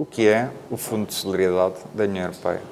O 0.00 0.06
que 0.06 0.26
é 0.26 0.48
o 0.70 0.78
Fundo 0.78 1.08
de 1.08 1.12
Solidariedade 1.12 1.74
da 1.92 2.04
União 2.04 2.24
Europeia? 2.24 2.62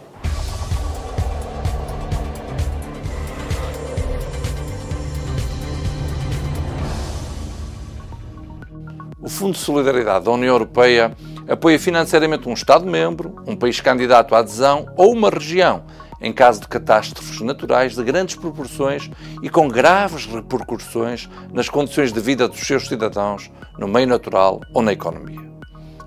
O 9.20 9.28
Fundo 9.28 9.52
de 9.52 9.58
Solidariedade 9.58 10.24
da 10.24 10.30
União 10.30 10.54
Europeia 10.54 11.14
apoia 11.46 11.78
financeiramente 11.78 12.48
um 12.48 12.54
Estado-membro, 12.54 13.36
um 13.46 13.54
país 13.54 13.78
candidato 13.78 14.34
à 14.34 14.38
adesão 14.38 14.86
ou 14.96 15.12
uma 15.12 15.28
região 15.28 15.84
em 16.22 16.32
caso 16.32 16.62
de 16.62 16.68
catástrofes 16.68 17.42
naturais 17.42 17.94
de 17.94 18.02
grandes 18.02 18.36
proporções 18.36 19.10
e 19.42 19.50
com 19.50 19.68
graves 19.68 20.24
repercussões 20.24 21.28
nas 21.52 21.68
condições 21.68 22.10
de 22.10 22.20
vida 22.20 22.48
dos 22.48 22.60
seus 22.60 22.88
cidadãos, 22.88 23.50
no 23.78 23.86
meio 23.86 24.06
natural 24.06 24.62
ou 24.72 24.80
na 24.80 24.94
economia. 24.94 25.57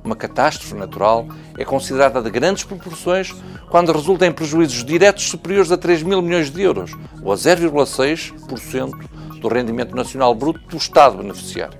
Uma 0.03 0.15
catástrofe 0.15 0.73
natural 0.73 1.27
é 1.57 1.63
considerada 1.63 2.21
de 2.21 2.29
grandes 2.29 2.63
proporções 2.63 3.33
quando 3.69 3.91
resulta 3.91 4.25
em 4.25 4.31
prejuízos 4.31 4.83
diretos 4.83 5.29
superiores 5.29 5.71
a 5.71 5.77
3 5.77 6.03
mil 6.03 6.21
milhões 6.21 6.49
de 6.49 6.61
euros, 6.61 6.91
ou 7.23 7.31
a 7.31 7.35
0,6% 7.35 9.39
do 9.39 9.47
rendimento 9.47 9.95
nacional 9.95 10.33
bruto 10.33 10.59
do 10.67 10.77
Estado 10.77 11.17
beneficiário. 11.17 11.79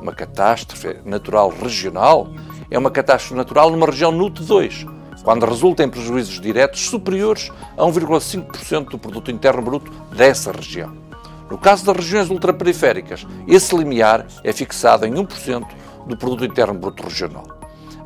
Uma 0.00 0.12
catástrofe 0.12 0.96
natural 1.04 1.50
regional 1.50 2.28
é 2.70 2.78
uma 2.78 2.90
catástrofe 2.90 3.34
natural 3.34 3.70
numa 3.70 3.86
região 3.86 4.12
NUT 4.12 4.42
2, 4.42 4.86
quando 5.24 5.44
resulta 5.44 5.82
em 5.82 5.88
prejuízos 5.88 6.40
diretos 6.40 6.88
superiores 6.88 7.50
a 7.76 7.82
1,5% 7.82 8.90
do 8.90 8.98
produto 8.98 9.30
interno 9.30 9.62
bruto 9.62 9.90
dessa 10.14 10.52
região. 10.52 10.96
No 11.50 11.58
caso 11.58 11.84
das 11.84 11.96
regiões 11.96 12.30
ultraperiféricas, 12.30 13.26
esse 13.46 13.74
limiar 13.74 14.26
é 14.44 14.52
fixado 14.52 15.06
em 15.06 15.12
1% 15.12 15.66
do 16.08 16.16
produto 16.16 16.44
interno 16.44 16.74
bruto 16.74 17.02
regional. 17.02 17.44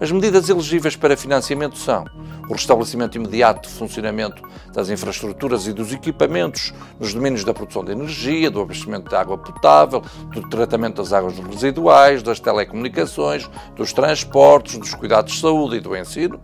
As 0.00 0.10
medidas 0.10 0.48
elegíveis 0.48 0.96
para 0.96 1.16
financiamento 1.16 1.78
são 1.78 2.04
o 2.48 2.54
restabelecimento 2.54 3.16
imediato 3.16 3.68
de 3.68 3.74
funcionamento 3.74 4.42
das 4.72 4.90
infraestruturas 4.90 5.68
e 5.68 5.72
dos 5.72 5.92
equipamentos 5.92 6.74
nos 6.98 7.14
domínios 7.14 7.44
da 7.44 7.54
produção 7.54 7.84
de 7.84 7.92
energia, 7.92 8.50
do 8.50 8.60
abastecimento 8.60 9.08
de 9.08 9.14
água 9.14 9.38
potável, 9.38 10.02
do 10.32 10.42
tratamento 10.48 10.96
das 10.96 11.12
águas 11.12 11.38
residuais, 11.38 12.20
das 12.20 12.40
telecomunicações, 12.40 13.48
dos 13.76 13.92
transportes, 13.92 14.76
dos 14.76 14.92
cuidados 14.92 15.34
de 15.34 15.40
saúde 15.40 15.76
e 15.76 15.80
do 15.80 15.96
ensino, 15.96 16.40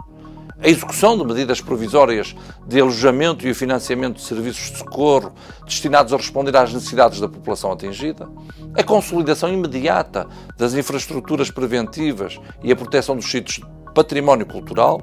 a 0.60 0.68
execução 0.68 1.16
de 1.16 1.24
medidas 1.24 1.60
provisórias 1.60 2.34
de 2.66 2.80
alojamento 2.80 3.46
e 3.46 3.50
o 3.50 3.54
financiamento 3.54 4.16
de 4.16 4.22
serviços 4.22 4.72
de 4.72 4.78
socorro 4.78 5.32
destinados 5.64 6.12
a 6.12 6.16
responder 6.16 6.56
às 6.56 6.72
necessidades 6.72 7.20
da 7.20 7.28
população 7.28 7.70
atingida, 7.72 8.28
a 8.74 8.82
consolidação 8.82 9.52
imediata 9.52 10.26
das 10.56 10.74
infraestruturas 10.74 11.50
preventivas 11.50 12.40
e 12.62 12.72
a 12.72 12.76
proteção 12.76 13.14
dos 13.14 13.30
sítios 13.30 13.56
de 13.56 13.92
património 13.94 14.46
cultural 14.46 15.00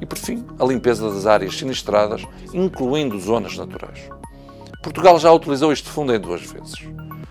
e, 0.00 0.06
por 0.06 0.18
fim, 0.18 0.44
a 0.58 0.64
limpeza 0.64 1.08
das 1.08 1.26
áreas 1.26 1.56
sinistradas, 1.56 2.22
incluindo 2.52 3.18
zonas 3.20 3.56
naturais. 3.56 4.00
Portugal 4.82 5.16
já 5.18 5.30
utilizou 5.32 5.72
este 5.72 5.88
fundo 5.88 6.12
em 6.12 6.18
duas 6.18 6.42
vezes. 6.42 6.74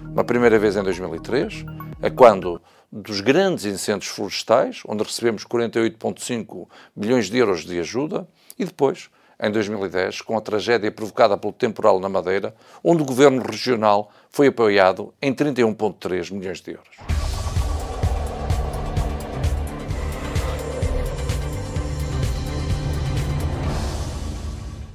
Uma 0.06 0.24
primeira 0.24 0.58
vez 0.58 0.78
em 0.78 0.84
2003, 0.84 1.66
a 2.02 2.10
quando 2.10 2.62
dos 2.92 3.22
grandes 3.22 3.66
incêndios 3.66 4.12
florestais, 4.12 4.82
onde 4.86 5.04
recebemos 5.04 5.46
48,5 5.46 6.68
milhões 6.96 7.30
de 7.30 7.38
euros 7.38 7.64
de 7.64 7.80
ajuda, 7.80 8.28
e 8.60 8.66
depois, 8.66 9.10
em 9.40 9.50
2010, 9.50 10.22
com 10.22 10.38
a 10.38 10.42
tragédia 10.42 10.92
provocada 10.92 11.38
pelo 11.38 11.54
temporal 11.54 12.00
na 12.00 12.10
Madeira, 12.10 12.54
onde 12.84 13.02
o 13.02 13.06
governo 13.06 13.42
regional 13.42 14.12
foi 14.30 14.48
apoiado 14.48 15.14
em 15.22 15.34
31,3 15.34 16.32
milhões 16.32 16.60
de 16.60 16.72
euros. 16.72 17.11